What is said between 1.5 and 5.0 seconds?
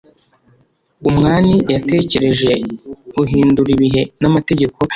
yatekereje uhindura ibihe namategeko